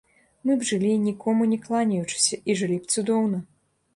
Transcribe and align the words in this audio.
Мы 0.45 0.53
б 0.61 0.67
жылі, 0.69 0.93
нікому 1.01 1.43
не 1.51 1.59
кланяючыся, 1.65 2.35
і 2.53 2.57
жылі 2.61 2.77
б 2.87 2.91
цудоўна! 2.95 3.43